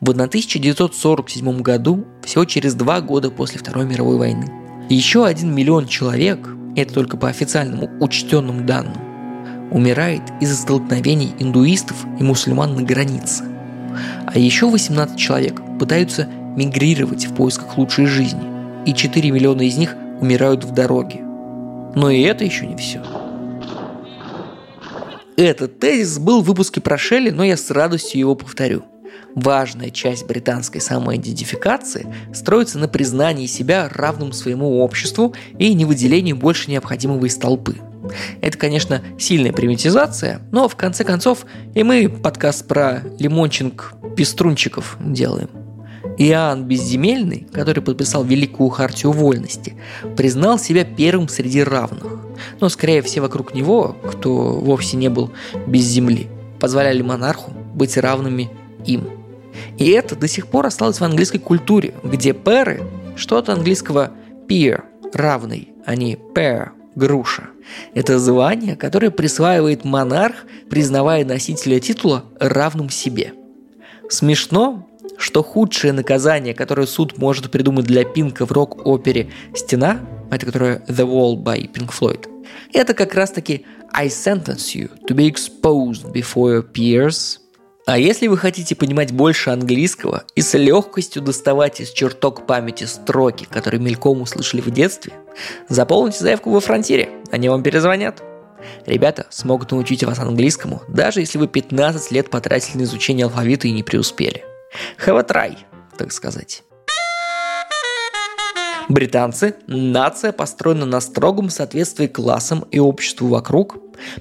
В 0.00 0.10
1947 0.10 1.60
году, 1.60 2.06
всего 2.24 2.44
через 2.44 2.74
два 2.74 3.00
года 3.02 3.30
после 3.30 3.58
Второй 3.58 3.84
мировой 3.84 4.16
войны, 4.16 4.50
еще 4.88 5.26
один 5.26 5.52
миллион 5.54 5.88
человек, 5.88 6.48
это 6.76 6.94
только 6.94 7.16
по 7.16 7.28
официальному 7.28 7.90
учтенным 8.00 8.64
данным, 8.64 9.07
умирает 9.70 10.22
из-за 10.40 10.56
столкновений 10.56 11.34
индуистов 11.38 11.96
и 12.18 12.22
мусульман 12.22 12.74
на 12.74 12.82
границе. 12.82 13.44
А 14.26 14.38
еще 14.38 14.68
18 14.68 15.16
человек 15.16 15.60
пытаются 15.78 16.28
мигрировать 16.56 17.26
в 17.26 17.34
поисках 17.34 17.78
лучшей 17.78 18.06
жизни, 18.06 18.42
и 18.86 18.94
4 18.94 19.30
миллиона 19.30 19.62
из 19.62 19.76
них 19.76 19.94
умирают 20.20 20.64
в 20.64 20.72
дороге. 20.72 21.20
Но 21.94 22.10
и 22.10 22.20
это 22.22 22.44
еще 22.44 22.66
не 22.66 22.76
все. 22.76 23.02
Этот 25.36 25.78
тезис 25.78 26.18
был 26.18 26.42
в 26.42 26.46
выпуске 26.46 26.80
про 26.80 26.98
Шелли, 26.98 27.30
но 27.30 27.44
я 27.44 27.56
с 27.56 27.70
радостью 27.70 28.18
его 28.18 28.34
повторю. 28.34 28.84
Важная 29.34 29.90
часть 29.90 30.26
британской 30.26 30.80
самоидентификации 30.80 32.12
строится 32.34 32.78
на 32.78 32.88
признании 32.88 33.46
себя 33.46 33.88
равным 33.88 34.32
своему 34.32 34.80
обществу 34.80 35.34
и 35.58 35.74
невыделении 35.74 36.32
больше 36.32 36.70
необходимого 36.70 37.24
из 37.26 37.36
толпы– 37.36 37.76
это, 38.40 38.58
конечно, 38.58 39.02
сильная 39.18 39.52
примитизация, 39.52 40.40
но 40.50 40.68
в 40.68 40.76
конце 40.76 41.04
концов 41.04 41.46
и 41.74 41.82
мы 41.82 42.08
подкаст 42.08 42.66
про 42.66 43.02
лимончинг 43.18 43.94
пеструнчиков 44.16 44.96
делаем. 45.00 45.48
Иоанн 46.18 46.64
Безземельный, 46.64 47.46
который 47.52 47.82
подписал 47.82 48.24
Великую 48.24 48.70
Хартию 48.70 49.12
Вольности, 49.12 49.74
признал 50.16 50.58
себя 50.58 50.84
первым 50.84 51.28
среди 51.28 51.62
равных. 51.62 52.20
Но, 52.60 52.68
скорее, 52.68 53.02
все 53.02 53.20
вокруг 53.20 53.54
него, 53.54 53.96
кто 54.10 54.32
вовсе 54.32 54.96
не 54.96 55.08
был 55.08 55.30
без 55.66 55.84
земли, 55.84 56.28
позволяли 56.58 57.02
монарху 57.02 57.52
быть 57.52 57.96
равными 57.96 58.50
им. 58.84 59.08
И 59.76 59.90
это 59.90 60.16
до 60.16 60.26
сих 60.26 60.48
пор 60.48 60.66
осталось 60.66 60.98
в 61.00 61.04
английской 61.04 61.38
культуре, 61.38 61.94
где 62.02 62.34
пэры– 62.34 62.82
что-то 63.16 63.52
английского 63.52 64.12
peer– 64.48 64.82
равный, 65.12 65.70
а 65.84 65.96
не 65.96 66.16
pair 66.34 66.70
груша. 66.98 67.44
Это 67.94 68.18
звание, 68.18 68.76
которое 68.76 69.10
присваивает 69.10 69.84
монарх, 69.84 70.44
признавая 70.68 71.24
носителя 71.24 71.80
титула 71.80 72.24
равным 72.38 72.90
себе. 72.90 73.32
Смешно, 74.10 74.88
что 75.16 75.42
худшее 75.42 75.92
наказание, 75.92 76.54
которое 76.54 76.86
суд 76.86 77.18
может 77.18 77.50
придумать 77.50 77.86
для 77.86 78.04
Пинка 78.04 78.44
в 78.44 78.52
рок-опере 78.52 79.30
«Стена», 79.54 80.00
это 80.30 80.44
которая 80.44 80.78
«The 80.88 81.06
Wall» 81.06 81.42
by 81.42 81.72
Pink 81.72 81.90
Floyd, 81.98 82.28
это 82.72 82.94
как 82.94 83.14
раз-таки 83.14 83.64
I 83.92 84.08
sentence 84.08 84.74
you 84.74 84.90
to 85.08 85.14
be 85.14 85.30
exposed 85.30 86.12
before 86.12 86.52
your 86.52 86.62
peers. 86.62 87.38
А 87.88 87.96
если 87.96 88.26
вы 88.26 88.36
хотите 88.36 88.76
понимать 88.76 89.12
больше 89.12 89.48
английского 89.48 90.24
и 90.34 90.42
с 90.42 90.52
легкостью 90.52 91.22
доставать 91.22 91.80
из 91.80 91.88
чертог 91.88 92.46
памяти 92.46 92.84
строки, 92.84 93.46
которые 93.50 93.80
мельком 93.80 94.20
услышали 94.20 94.60
в 94.60 94.70
детстве, 94.70 95.14
заполните 95.70 96.18
заявку 96.18 96.50
во 96.50 96.60
фронтире, 96.60 97.08
они 97.30 97.48
вам 97.48 97.62
перезвонят. 97.62 98.22
Ребята 98.84 99.24
смогут 99.30 99.70
научить 99.70 100.04
вас 100.04 100.18
английскому, 100.18 100.82
даже 100.86 101.20
если 101.20 101.38
вы 101.38 101.48
15 101.48 102.12
лет 102.12 102.28
потратили 102.28 102.76
на 102.76 102.82
изучение 102.82 103.24
алфавита 103.24 103.68
и 103.68 103.72
не 103.72 103.82
преуспели. 103.82 104.44
Have 105.06 105.18
a 105.18 105.22
try, 105.22 105.56
так 105.96 106.12
сказать. 106.12 106.64
Британцы– 108.88 109.54
нация, 109.66 110.32
построена 110.32 110.86
на 110.86 111.00
строгом 111.00 111.50
соответствии 111.50 112.06
классам 112.06 112.64
и 112.70 112.78
обществу 112.78 113.28
вокруг. 113.28 113.76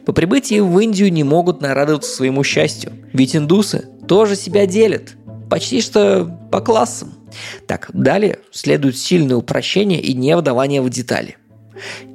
По 0.06 0.12
прибытии 0.12 0.60
в 0.60 0.78
Индию 0.80 1.12
не 1.12 1.24
могут 1.24 1.62
нарадоваться 1.62 2.14
своему 2.14 2.44
счастью, 2.44 2.92
ведь 3.14 3.36
индусы 3.36 3.88
тоже 4.08 4.36
себя 4.36 4.66
делят, 4.66 5.16
почти 5.50 5.82
что 5.82 6.26
по 6.52 6.60
классам. 6.60 7.14
Так, 7.66 7.90
далее 7.94 8.40
следует 8.52 8.98
сильное 8.98 9.38
упрощение 9.38 10.02
и 10.02 10.14
не 10.14 10.36
вдавание 10.36 10.82
в 10.82 10.90
детали. 10.90 11.38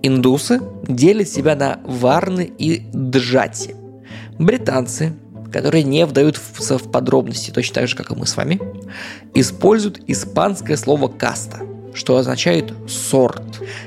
Индусы 0.02 0.60
делят 0.86 1.28
себя 1.28 1.54
на 1.54 1.80
варны 1.84 2.52
и 2.58 2.82
джати. 2.94 3.76
Британцы, 4.38 5.14
которые 5.52 5.84
не 5.84 6.04
вдаются 6.04 6.78
в 6.78 6.90
подробности, 6.90 7.50
точно 7.50 7.76
так 7.76 7.88
же, 7.88 7.96
как 7.96 8.10
и 8.10 8.14
мы 8.14 8.26
с 8.26 8.36
вами, 8.36 8.60
используют 9.34 10.00
испанское 10.06 10.76
слово 10.76 11.08
«каста», 11.08 11.60
что 11.94 12.16
означает 12.16 12.72
«сорт». 12.88 13.42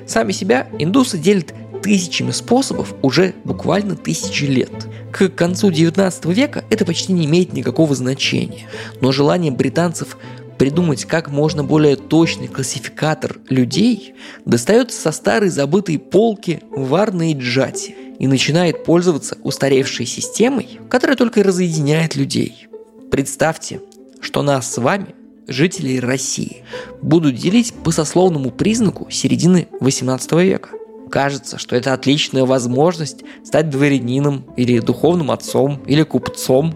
Сами 0.08 0.32
себя 0.32 0.68
индусы 0.80 1.18
делят 1.18 1.54
тысячами 1.82 2.32
способов 2.32 2.96
уже 3.02 3.36
буквально 3.44 3.96
тысячи 3.96 4.46
лет. 4.46 4.72
К 5.12 5.30
концу 5.30 5.72
19 5.72 6.26
века 6.26 6.66
это 6.70 6.84
почти 6.84 7.14
не 7.14 7.26
имеет 7.26 7.54
никакого 7.54 7.94
значения, 7.96 8.68
но 9.02 9.12
желание 9.12 9.52
британцев 9.52 10.18
придумать 10.58 11.06
как 11.06 11.30
можно 11.30 11.64
более 11.64 11.96
точный 11.96 12.48
классификатор 12.48 13.38
людей 13.50 14.16
достается 14.46 15.00
со 15.00 15.12
старой 15.12 15.50
забытой 15.50 16.00
полки 16.00 16.62
варной 16.72 17.34
джати 17.34 17.96
и 18.20 18.28
начинает 18.28 18.84
пользоваться 18.84 19.38
устаревшей 19.44 20.06
системой, 20.06 20.80
которая 20.90 21.18
только 21.18 21.44
разъединяет 21.44 22.16
людей. 22.16 22.68
Представьте, 23.12 23.82
что 24.22 24.42
нас 24.42 24.74
с 24.74 24.78
вами 24.78 25.14
жителей 25.48 26.00
России 26.00 26.64
будут 27.02 27.36
делить 27.36 27.74
по 27.74 27.92
сословному 27.92 28.52
признаку 28.52 29.10
середины 29.10 29.68
18 29.80 30.32
века. 30.34 30.70
Кажется, 31.10 31.58
что 31.58 31.76
это 31.76 31.94
отличная 31.94 32.46
возможность 32.46 33.24
стать 33.44 33.70
дворянином 33.70 34.46
или 34.58 34.80
духовным 34.80 35.32
отцом 35.32 35.82
или 35.86 36.04
купцом. 36.04 36.74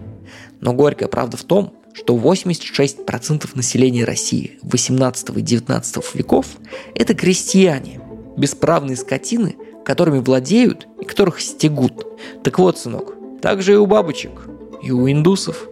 Но 0.60 0.72
горькая 0.72 1.08
правда 1.08 1.36
в 1.36 1.44
том, 1.44 1.74
что 1.92 2.16
86% 2.16 3.50
населения 3.54 4.04
России 4.04 4.58
18 4.62 5.36
и 5.36 5.40
19 5.40 6.14
веков– 6.14 6.46
это 6.94 7.14
крестьяне, 7.14 8.00
бесправные 8.36 8.96
скотины, 8.96 9.56
которыми 9.84 10.20
владеют 10.20 10.86
и 11.00 11.04
которых 11.04 11.40
стегут. 11.40 12.06
Так 12.44 12.58
вот, 12.58 12.78
сынок, 12.78 13.14
так 13.42 13.62
же 13.62 13.72
и 13.72 13.76
у 13.76 13.86
бабочек, 13.86 14.48
и 14.82 14.90
у 14.90 15.10
индусов. 15.10 15.68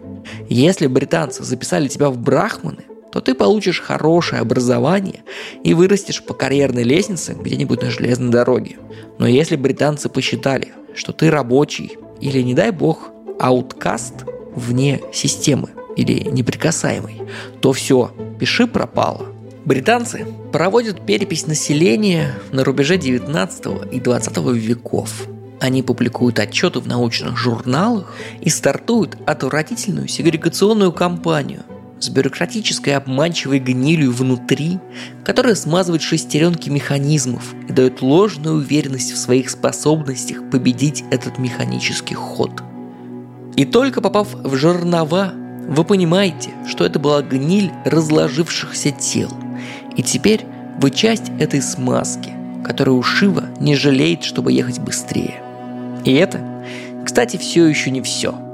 Если 0.49 0.87
британцы 0.87 1.43
записали 1.43 1.87
тебя 1.87 2.09
в 2.09 2.17
брахманы, 2.17 2.83
то 3.11 3.21
ты 3.21 3.33
получишь 3.33 3.81
хорошее 3.81 4.41
образование 4.41 5.23
и 5.63 5.73
вырастешь 5.73 6.23
по 6.23 6.33
карьерной 6.33 6.83
лестнице 6.83 7.35
где-нибудь 7.39 7.81
на 7.81 7.89
железной 7.89 8.31
дороге. 8.31 8.77
Но 9.17 9.27
если 9.27 9.55
британцы 9.55 10.09
посчитали, 10.09 10.69
что 10.93 11.11
ты 11.11 11.29
рабочий 11.31 11.97
или, 12.21 12.41
не 12.41 12.53
дай 12.53 12.71
бог, 12.71 13.11
ауткаст 13.39 14.25
вне 14.55 15.01
системы 15.13 15.69
или 15.95 16.29
неприкасаемый, 16.29 17.21
то 17.61 17.73
все, 17.73 18.11
пиши 18.39 18.67
пропало. 18.67 19.27
Британцы 19.65 20.25
проводят 20.51 21.05
перепись 21.05 21.47
населения 21.47 22.33
на 22.51 22.63
рубеже 22.63 22.97
19 22.97 23.91
и 23.91 23.99
20 23.99 24.37
веков. 24.55 25.27
Они 25.59 25.83
публикуют 25.83 26.39
отчеты 26.39 26.79
в 26.79 26.87
научных 26.87 27.37
журналах 27.37 28.13
и 28.39 28.49
стартуют 28.49 29.17
отвратительную 29.25 30.07
сегрегационную 30.07 30.93
кампанию– 30.93 31.63
с 31.99 32.09
бюрократической 32.09 32.95
обманчивой 32.95 33.59
гнилью 33.59 34.11
внутри, 34.11 34.79
которая 35.23 35.55
смазывает 35.55 36.01
шестеренки 36.01 36.69
механизмов 36.69 37.53
и 37.67 37.73
дает 37.73 38.01
ложную 38.01 38.57
уверенность 38.57 39.11
в 39.11 39.17
своих 39.17 39.49
способностях 39.49 40.49
победить 40.49 41.03
этот 41.11 41.37
механический 41.37 42.15
ход. 42.15 42.63
И 43.55 43.65
только 43.65 44.01
попав 44.01 44.33
в 44.33 44.55
жернова, 44.55 45.33
вы 45.67 45.83
понимаете, 45.83 46.51
что 46.67 46.85
это 46.85 46.99
была 46.99 47.21
гниль 47.21 47.71
разложившихся 47.85 48.91
тел. 48.91 49.31
И 49.95 50.03
теперь 50.03 50.45
вы 50.81 50.91
часть 50.91 51.29
этой 51.39 51.61
смазки, 51.61 52.31
которую 52.63 53.03
Шива 53.03 53.45
не 53.59 53.75
жалеет, 53.75 54.23
чтобы 54.23 54.53
ехать 54.53 54.79
быстрее. 54.79 55.43
И 56.05 56.13
это, 56.13 56.41
кстати, 57.05 57.37
все 57.37 57.65
еще 57.65 57.91
не 57.91 58.01
все– 58.01 58.33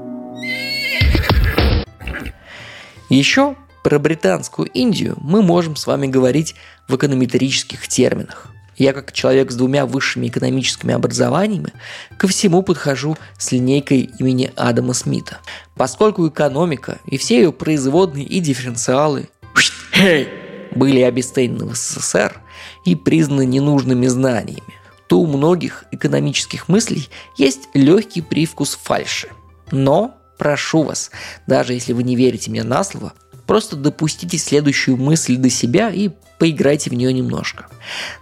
еще 3.08 3.56
про 3.82 3.98
британскую 4.00 4.68
Индию 4.68 5.16
мы 5.20 5.42
можем 5.42 5.76
с 5.76 5.86
вами 5.86 6.08
говорить 6.08 6.56
в 6.88 6.96
эконометрических 6.96 7.86
терминах. 7.86 8.48
Я 8.76 8.92
как 8.92 9.12
человек 9.12 9.50
с 9.50 9.54
двумя 9.54 9.86
высшими 9.86 10.26
экономическими 10.26 10.92
образованиями 10.92 11.72
ко 12.18 12.28
всему 12.28 12.62
подхожу 12.62 13.16
с 13.38 13.52
линейкой 13.52 14.10
имени 14.18 14.52
Адама 14.56 14.92
Смита. 14.92 15.38
Поскольку 15.76 16.28
экономика 16.28 16.98
и 17.06 17.16
все 17.16 17.36
ее 17.36 17.52
производные 17.52 18.26
и 18.26 18.40
дифференциалы 18.40 19.28
были 20.74 21.00
обесценены 21.00 21.66
в 21.66 21.74
СССР 21.74 22.40
и 22.84 22.94
признаны 22.96 23.46
ненужными 23.46 24.08
знаниями, 24.08 24.74
то 25.06 25.20
у 25.20 25.26
многих 25.26 25.84
экономических 25.92 26.68
мыслей 26.68 27.08
есть 27.36 27.68
легкий 27.72 28.20
привкус 28.20 28.76
фальши. 28.82 29.28
Но 29.70 30.16
Прошу 30.38 30.82
вас, 30.82 31.10
даже 31.46 31.72
если 31.72 31.92
вы 31.92 32.02
не 32.02 32.16
верите 32.16 32.50
мне 32.50 32.62
на 32.62 32.84
слово, 32.84 33.14
просто 33.46 33.76
допустите 33.76 34.38
следующую 34.38 34.96
мысль 34.96 35.36
до 35.36 35.48
себя 35.48 35.90
и 35.90 36.10
поиграйте 36.38 36.90
в 36.90 36.94
нее 36.94 37.12
немножко. 37.12 37.66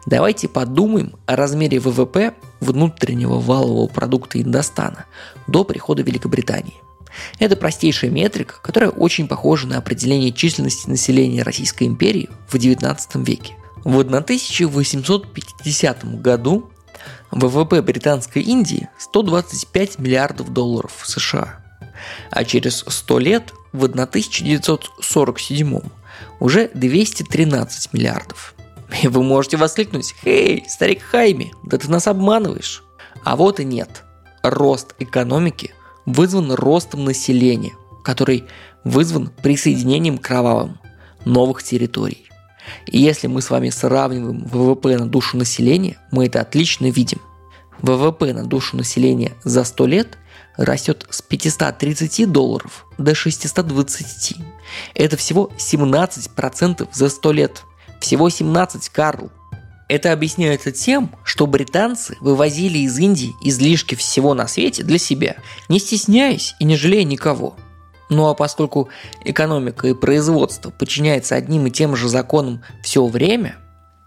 Давайте 0.07 0.49
подумаем 0.49 1.15
о 1.27 1.37
размере 1.37 1.81
ВВП 1.81 2.35
внутреннего 2.61 3.41
валового 3.41 3.89
продукта 3.89 4.41
Индостана 4.41 5.07
до 5.47 5.65
прихода 5.65 6.03
Великобритании. 6.03 6.75
Это 7.39 7.57
простейшая 7.57 8.11
метрика, 8.11 8.57
которая 8.63 8.91
очень 8.91 9.29
похожа 9.29 9.67
на 9.67 9.79
определение 9.79 10.33
численности 10.33 10.89
населения 10.89 11.43
Российской 11.43 11.85
империи 11.85 12.29
в 12.49 12.57
XIX 12.57 12.99
веке. 13.25 13.57
В 13.85 13.99
1850 13.99 16.21
году 16.21 16.71
ВВП 17.31 17.83
Британской 17.83 18.43
Индии 18.43 18.89
125 18.99 19.99
миллиардов 19.99 20.53
долларов 20.53 21.03
США– 21.05 21.61
а 22.31 22.45
через 22.45 22.85
100 22.87 23.19
лет 23.19 23.53
в 23.73 23.85
1947 23.85 25.81
уже 26.41 26.71
213 26.75 27.93
миллиардов. 27.93 28.55
И 29.03 29.09
вы 29.09 29.23
можете 29.23 29.57
воскликнуть 29.57 30.15
«Эй, 30.25 30.65
старик 30.69 31.03
Хайми, 31.03 31.53
да 31.65 31.79
ты 31.79 31.91
нас 31.91 32.07
обманываешь!» 32.07 32.85
А 33.25 33.37
вот 33.37 33.59
и 33.59 33.65
нет. 33.65 34.05
Рост 34.43 34.95
экономики 34.99 35.73
вызван 36.07 36.53
ростом 36.53 37.05
населения, 37.05 37.73
который 38.05 38.45
вызван 38.85 39.33
присоединением 39.43 40.19
кровавым 40.19 40.79
новых 41.25 41.63
территорий. 41.63 42.29
И 42.87 42.99
если 42.99 43.27
мы 43.27 43.41
с 43.43 43.51
вами 43.51 43.71
сравниваем 43.71 44.45
ВВП 44.45 44.99
на 44.99 45.07
душу 45.07 45.37
населения, 45.37 45.99
мы 46.11 46.27
это 46.27 46.41
отлично 46.41 46.91
видим. 46.91 47.21
ВВП 47.81 48.33
на 48.33 48.45
душу 48.45 48.77
населения 48.77 49.33
за 49.43 49.65
100 49.65 49.87
лет 49.87 50.19
растет 50.57 51.07
с 51.11 51.23
530 51.23 52.31
долларов 52.31 52.87
до 52.99 53.15
620. 53.15 54.37
Это 54.95 55.17
всего 55.17 55.51
17% 55.57 56.89
за 56.93 57.09
100 57.09 57.33
лет. 57.33 57.63
Всего 58.01 58.29
17, 58.29 58.89
Карл. 58.91 59.31
Это 59.89 60.13
объясняется 60.13 60.73
тем, 60.73 61.15
что 61.25 61.47
британцы 61.47 62.17
вывозили 62.21 62.79
из 62.79 62.99
Индии 62.99 63.35
излишки 63.43 63.95
всего 63.95 64.35
на 64.35 64.47
свете 64.49 64.83
для 64.83 64.99
себя, 64.99 65.37
не 65.69 65.79
стесняясь 65.79 66.55
и 66.59 66.65
не 66.65 66.77
жалея 66.77 67.05
никого. 67.05 67.57
Ну 68.09 68.29
а 68.29 68.35
поскольку 68.35 68.89
экономика 69.25 69.89
и 69.89 69.95
производство 69.95 70.71
подчиняются 70.71 71.37
одним 71.37 71.67
и 71.67 71.71
тем 71.71 71.97
же 71.97 72.09
законам 72.09 72.63
все 72.83 73.07
время, 73.07 73.57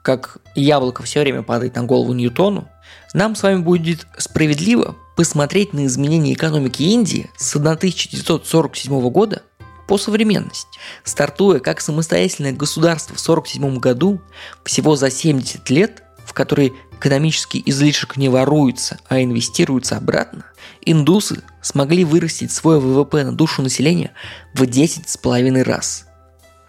как 0.01 0.37
яблоко 0.55 1.03
все 1.03 1.21
время 1.21 1.43
падает 1.43 1.75
на 1.75 1.83
голову 1.83 2.13
Ньютону, 2.13 2.67
нам 3.13 3.35
с 3.35 3.43
вами 3.43 3.61
будет 3.61 4.07
справедливо 4.17 4.95
посмотреть 5.17 5.73
на 5.73 5.87
изменения 5.87 6.33
экономики 6.33 6.83
Индии 6.83 7.29
с 7.35 7.55
1947 7.55 9.09
года 9.09 9.41
по 9.87 9.97
современность. 9.97 10.67
Стартуя 11.03 11.59
как 11.59 11.81
самостоятельное 11.81 12.53
государство 12.53 13.15
в 13.15 13.21
1947 13.21 13.79
году, 13.79 14.21
всего 14.63 14.95
за 14.95 15.09
70 15.09 15.67
лет, 15.71 16.03
в 16.23 16.33
которые 16.33 16.73
экономический 16.91 17.63
излишек 17.65 18.17
не 18.17 18.29
воруется, 18.29 18.99
а 19.09 19.21
инвестируется 19.21 19.97
обратно, 19.97 20.45
индусы 20.85 21.41
смогли 21.61 22.05
вырастить 22.05 22.51
свой 22.51 22.79
ВВП 22.79 23.23
на 23.23 23.31
душу 23.31 23.63
населения 23.63 24.11
в 24.53 24.61
10,5 24.63 25.63
раз. 25.63 26.05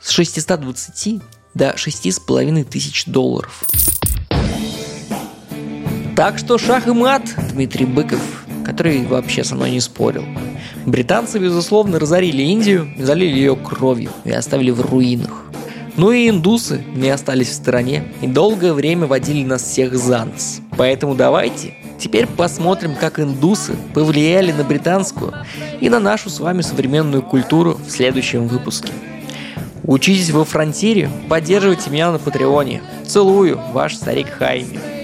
С 0.00 0.10
620 0.10 1.20
до 1.54 1.70
6,5 1.70 2.64
тысяч 2.64 3.04
долларов. 3.04 3.64
Так 6.18 6.36
что 6.36 6.58
шах 6.58 6.88
и 6.88 6.90
мат, 6.90 7.22
Дмитрий 7.52 7.86
Быков, 7.86 8.44
который 8.64 9.06
вообще 9.06 9.44
со 9.44 9.54
мной 9.54 9.70
не 9.70 9.78
спорил. 9.78 10.24
Британцы, 10.84 11.38
безусловно, 11.38 12.00
разорили 12.00 12.42
Индию, 12.42 12.88
залили 12.98 13.36
ее 13.36 13.54
кровью 13.54 14.10
и 14.24 14.32
оставили 14.32 14.72
в 14.72 14.80
руинах. 14.80 15.44
Ну 15.96 16.10
и 16.10 16.28
индусы 16.28 16.82
не 16.92 17.08
остались 17.10 17.50
в 17.50 17.54
стороне 17.54 18.02
и 18.20 18.26
долгое 18.26 18.72
время 18.72 19.06
водили 19.06 19.44
нас 19.44 19.62
всех 19.62 19.96
за 19.96 20.24
нос. 20.24 20.58
Поэтому 20.76 21.14
давайте 21.14 21.74
теперь 22.00 22.26
посмотрим, 22.26 22.96
как 22.96 23.20
индусы 23.20 23.76
повлияли 23.94 24.50
на 24.50 24.64
британскую 24.64 25.32
и 25.80 25.88
на 25.88 26.00
нашу 26.00 26.30
с 26.30 26.40
вами 26.40 26.62
современную 26.62 27.22
культуру 27.22 27.74
в 27.74 27.92
следующем 27.92 28.48
выпуске. 28.48 28.92
Учитесь 29.84 30.30
во 30.30 30.44
фронтире, 30.44 31.10
поддерживайте 31.28 31.90
меня 31.90 32.10
на 32.10 32.18
Патреоне. 32.18 32.82
Целую, 33.06 33.60
ваш 33.72 33.94
старик 33.94 34.30
Хайми. 34.30 34.97